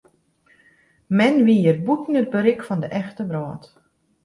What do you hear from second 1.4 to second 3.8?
wie hjir bûten it berik fan de echte wrâld.